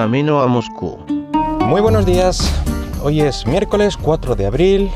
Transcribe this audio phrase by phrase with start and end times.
[0.00, 0.96] camino a Moscú.
[1.66, 2.50] Muy buenos días.
[3.04, 4.90] Hoy es miércoles 4 de abril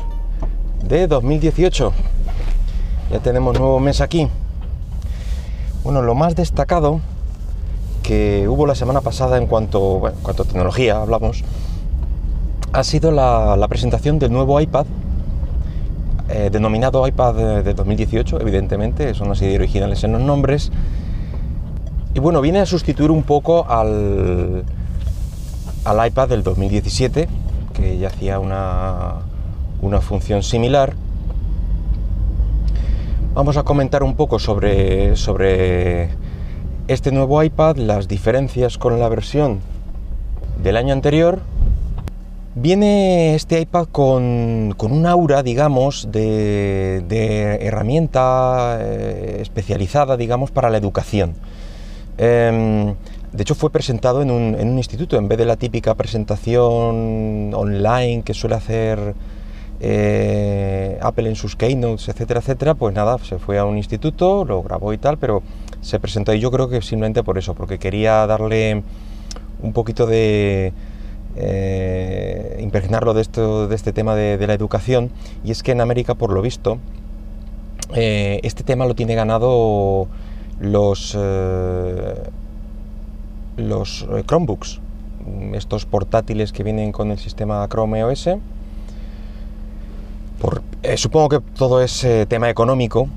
[0.83, 1.93] de 2018.
[3.11, 4.27] Ya tenemos nuevo mes aquí.
[5.83, 7.01] Bueno, lo más destacado
[8.01, 11.43] que hubo la semana pasada en cuanto, a tecnología hablamos,
[12.73, 14.87] ha sido la, la presentación del nuevo iPad,
[16.29, 20.71] eh, denominado iPad de 2018, evidentemente, son así de originales en los nombres.
[22.15, 24.63] Y bueno, viene a sustituir un poco al,
[25.85, 27.29] al iPad del 2017,
[27.73, 29.21] que ya hacía una,
[29.81, 30.93] una función similar.
[33.33, 36.09] Vamos a comentar un poco sobre, sobre
[36.87, 39.59] este nuevo iPad, las diferencias con la versión
[40.61, 41.39] del año anterior.
[42.55, 50.69] Viene este iPad con, con un aura, digamos, de, de herramienta eh, especializada, digamos, para
[50.69, 51.35] la educación.
[52.17, 52.95] Eh,
[53.35, 58.33] de hecho, fue presentado en un, instituto, en vez de la típica presentación online que
[58.33, 59.13] suele hacer
[59.81, 64.63] eh, Apple en sus keynotes, etcétera, etcétera, pues nada, se fue a un instituto, lo
[64.63, 65.43] grabó y tal, pero
[65.81, 68.83] se presentó y yo creo que simplemente por eso, porque quería darle
[69.61, 70.73] un poquito de...
[71.37, 75.11] Eh, impregnarlo de, esto, de este tema de, la educación.
[75.43, 76.77] Y es que en América por lo visto
[77.93, 80.07] eh, este tema lo tiene ganado
[80.61, 81.13] los
[83.57, 84.81] los Chromebooks
[85.53, 88.29] estos portátiles que vienen con el sistema Chrome OS
[90.39, 93.07] por, eh, supongo que todo es eh, tema económico.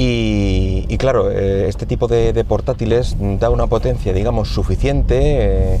[0.00, 5.18] Y, claro, eh, este tipo de, portátiles da una potencia, digamos, suficiente,
[5.74, 5.80] eh,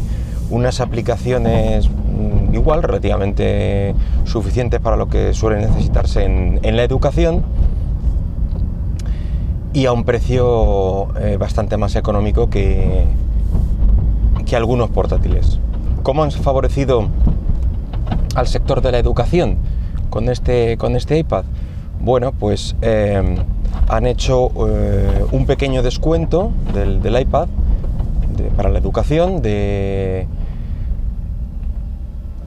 [0.50, 7.44] unas aplicaciones mm, igual, relativamente suficientes para lo que suele necesitarse en la educación
[9.78, 13.04] y a un precio eh, bastante más económico que,
[14.44, 15.60] que algunos portátiles.
[16.02, 17.08] ¿Cómo han favorecido
[18.34, 19.58] al sector de la educación
[20.10, 21.44] con este, con este iPad?
[22.00, 23.36] Bueno, pues eh,
[23.88, 27.46] han hecho eh, un pequeño descuento del, iPad
[28.56, 30.26] para la educación de,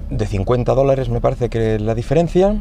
[0.10, 2.58] de 50 dólares, me parece que es la diferencia.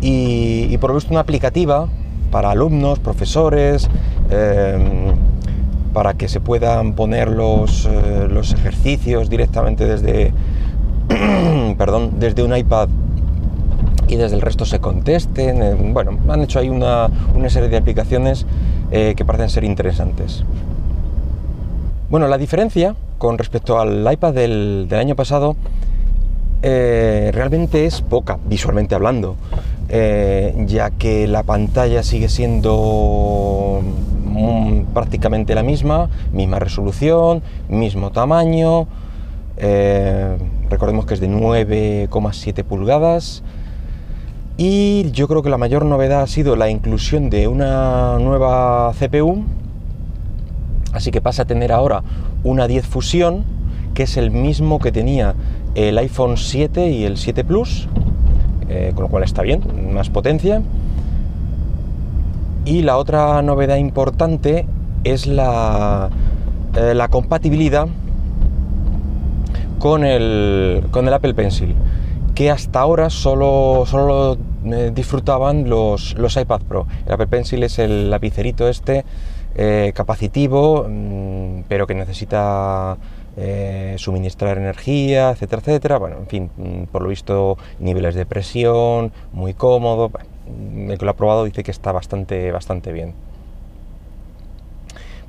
[0.00, 1.86] Y, y por lo visto una aplicativa
[2.34, 3.88] para alumnos, profesores,
[4.28, 4.76] eh,
[5.92, 10.32] para que se puedan poner los, eh, los ejercicios directamente desde,
[11.78, 12.88] perdón, desde un iPad
[14.08, 15.62] y desde el resto se contesten.
[15.62, 18.46] Eh, bueno, han hecho ahí una, una serie de aplicaciones
[18.90, 20.42] eh, que parecen ser interesantes.
[22.10, 25.54] Bueno, la diferencia con respecto al iPad del, del año pasado
[26.66, 29.36] eh, realmente es poca, visualmente hablando,
[29.88, 33.82] eh, ya que la pantalla sigue siendo
[34.92, 38.86] prácticamente la misma, misma resolución, mismo tamaño,
[39.56, 40.36] eh,
[40.70, 43.42] recordemos que es de 9,7 pulgadas.
[44.56, 49.44] Y yo creo que la mayor novedad ha sido la inclusión de una nueva CPU,
[50.92, 52.04] así que pasa a tener ahora
[52.44, 53.44] una 10 Fusión,
[53.94, 55.34] que es el mismo que tenía
[55.74, 57.88] el iPhone 7 y el 7 Plus,
[58.68, 60.62] eh, con lo cual está bien, más potencia.
[62.64, 64.66] Y la otra novedad importante
[65.04, 66.08] es la,
[66.76, 67.88] eh, la compatibilidad
[69.78, 71.74] con el, con el, Apple Pencil,
[72.34, 76.86] que hasta ahora solo, solo eh, disfrutaban los, los, iPad Pro.
[77.06, 79.04] El Apple Pencil es el lapicerito este
[79.94, 82.96] capacitivo, mmm, pero que necesita
[83.36, 85.98] eh, suministrar energía, etcétera, etcétera.
[85.98, 90.10] Bueno, en fin, mm, por lo visto, niveles de presión, muy cómodo.
[90.46, 93.14] El que lo ha probado dice que está bastante, bastante bien.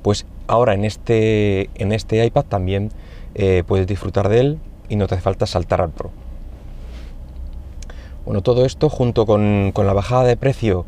[0.02, 2.92] Pues ahora en este, en este iPad también
[3.34, 6.10] eh, puedes disfrutar de él y no te hace falta saltar al Pro.
[8.24, 10.84] Bueno, todo esto junto con, con la bajada de precio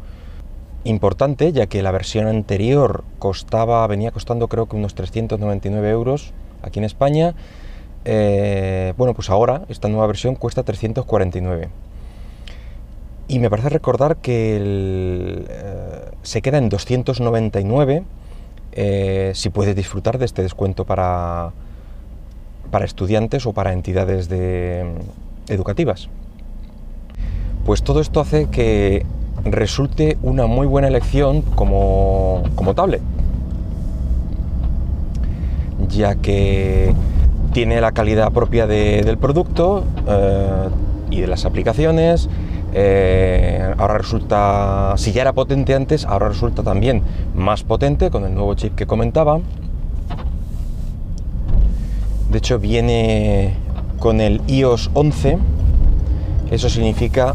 [0.84, 6.32] importante, ya que la versión anterior costaba, venía costando creo que unos 399 euros
[6.62, 7.34] aquí en España.
[8.04, 11.68] Eh, bueno, pues ahora esta nueva versión cuesta 349.
[13.28, 18.02] Y me parece recordar que eh, se queda en 299
[18.72, 21.52] eh, si puedes disfrutar de este descuento para,
[22.70, 24.86] para estudiantes o para entidades de,
[25.48, 26.08] educativas.
[27.66, 29.04] Pues todo esto hace que
[29.44, 33.02] resulte una muy buena elección como, como tablet
[35.88, 36.94] ya que
[37.52, 40.68] tiene la calidad propia de, del producto eh,
[41.10, 42.28] y de las aplicaciones.
[42.74, 47.02] Eh, ahora resulta, si ya era potente antes, ahora resulta también
[47.34, 49.40] más potente con el nuevo chip que comentaba.
[52.30, 53.54] De hecho, viene
[53.98, 55.38] con el iOS 11.
[56.50, 57.34] Eso significa,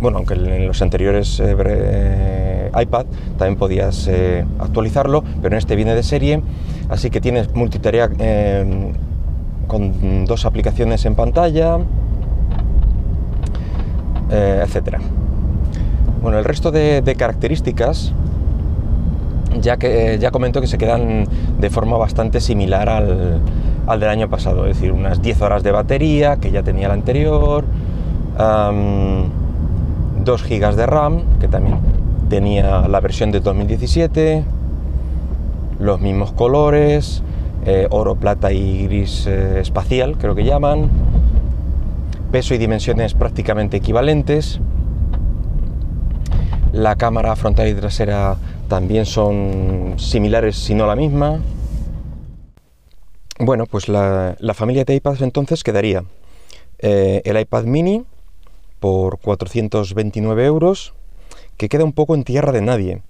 [0.00, 1.54] bueno, aunque en los anteriores eh,
[2.80, 3.06] iPad
[3.38, 6.42] también podías eh, actualizarlo, pero en este viene de serie.
[6.88, 8.10] Así que tienes multitarea
[9.66, 11.78] con dos aplicaciones en pantalla,
[14.30, 15.00] etcétera.
[16.22, 18.12] Bueno, el resto de, características
[19.60, 21.26] ya que ya comento que se quedan
[21.58, 23.40] de forma bastante similar al,
[23.86, 26.94] al, del año pasado, es decir, unas 10 horas de batería que ya tenía la
[26.94, 27.64] anterior,
[30.24, 31.76] 2 GB de RAM que también
[32.32, 34.42] tenía la versión de 2017,
[35.78, 37.22] los mismos colores,
[37.66, 40.88] eh, oro, plata y gris eh, espacial, creo que llaman,
[42.30, 44.60] peso y dimensiones prácticamente equivalentes,
[46.72, 51.38] la cámara frontal y trasera también son similares, si no la misma.
[53.40, 56.04] Bueno, pues la, familia de iPads entonces quedaría
[56.78, 58.06] eh, el iPad mini
[58.80, 60.94] por 429 euros,
[61.62, 63.02] que queda un poco en tierra de nadie.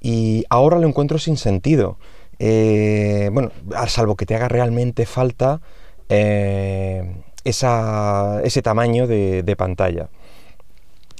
[0.00, 1.98] Y ahora lo encuentro sin sentido.
[2.38, 5.60] Eh, bueno, a salvo que te haga realmente falta
[6.08, 7.14] eh,
[7.44, 10.08] ese tamaño de pantalla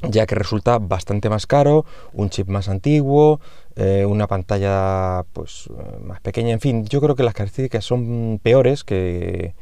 [0.08, 1.84] ya que resulta bastante más caro,
[2.14, 3.38] un chip más antiguo,
[3.76, 5.68] eh, una pantalla pues
[6.02, 9.52] más pequeña, en fin, yo creo que las características son peores que,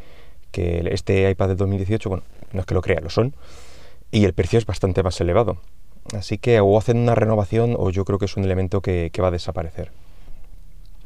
[0.52, 3.34] este iPad de 2018, bueno, no es que lo crea, lo son,
[4.12, 5.58] y el precio es bastante más elevado.
[6.14, 9.28] Así que o hacen una renovación o yo creo que es un elemento que, va
[9.28, 9.90] a desaparecer.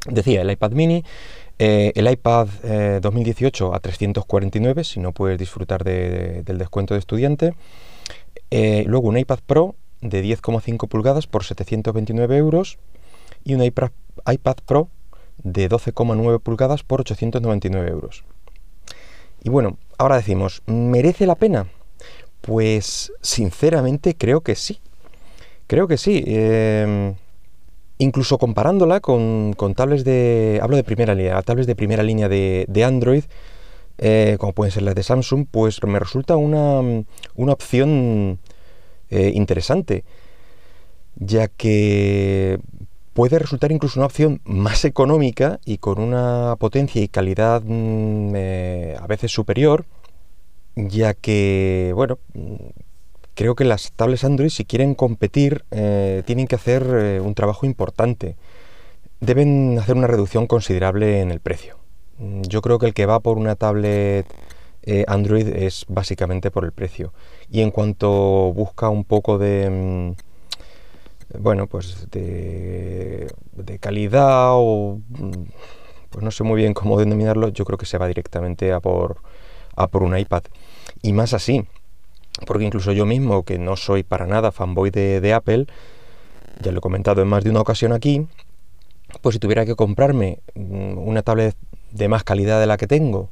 [0.07, 1.03] Decía, el iPad mini,
[1.59, 2.47] eh, el iPad
[3.01, 7.53] 2018 eh, a 349 si no puedes disfrutar del descuento de estudiante.
[8.51, 12.77] Eh, luego un iPad Pro de 10,5 pulgadas por 729 euros
[13.43, 13.89] y un iPad,
[14.65, 14.89] Pro
[15.39, 18.23] de 12,9 pulgadas por 899 euros.
[19.43, 21.67] Y bueno, ahora decimos, ¿merece la pena?
[22.41, 24.79] Pues sinceramente creo que sí.
[25.67, 26.23] Creo que sí.
[26.25, 27.15] Em,
[27.97, 30.59] incluso comparándola con, tablets de.
[30.61, 33.23] Hablo de primera línea, tablets de primera línea de, Android,
[33.97, 36.81] eh, como pueden ser las de Samsung, pues me resulta una,
[37.35, 38.39] una opción
[39.09, 40.03] eh, interesante,
[41.15, 42.59] ya que
[43.13, 48.97] puede resultar incluso una opción más económica y con una potencia y calidad mm, eh,
[48.99, 49.85] a veces superior,
[50.75, 52.17] ya que, bueno,
[53.35, 56.83] creo que las tablets Android si quieren competir eh, tienen que hacer
[57.21, 58.35] un trabajo importante.
[59.19, 61.77] Deben hacer una reducción considerable en el precio.
[62.19, 64.25] Mm, yo creo que el que va por una tablet
[64.83, 67.13] eh, Android es básicamente por el precio.
[67.49, 68.09] Y en cuanto
[68.53, 73.27] busca un poco de, mm, bueno, pues de,
[73.79, 75.43] calidad o, mm,
[76.09, 79.17] pues no sé muy bien cómo denominarlo, yo creo que se va directamente a por,
[79.75, 80.43] a por un iPad.
[81.01, 81.65] Y más así,
[82.45, 85.67] porque incluso yo mismo, que no soy para nada fanboy de, de Apple,
[86.61, 88.27] ya lo he comentado en más de una ocasión aquí,
[89.21, 91.55] pues si tuviera que comprarme mm, una tablet
[91.91, 93.29] de más calidad de la que tengo,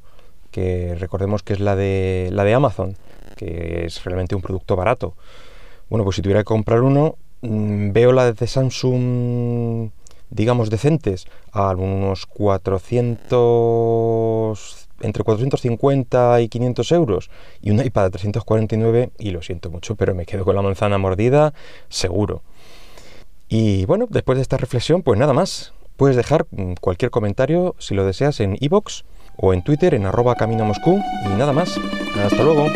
[0.52, 2.96] que recordemos que es la de, la de Amazon,
[3.38, 5.16] que es realmente un producto barato.
[5.90, 9.90] Bueno, pues si tuviera que comprar uno, mm, veo la de Samsung,
[10.30, 17.30] digamos, decentes, a unos 400, entre 450 y 500 euros,
[17.62, 20.98] y un iPad de 349, y lo siento mucho, pero me quedo con la manzana
[20.98, 21.54] mordida,
[21.90, 22.42] seguro.
[23.50, 25.74] Y bueno, después de esta reflexión, pues nada más.
[25.98, 29.04] Puedes dejar mm, cualquier comentario, si lo deseas, en iBox
[29.38, 31.78] o en Twitter en arroba camino moscú y nada más.
[32.24, 32.68] Hasta luego.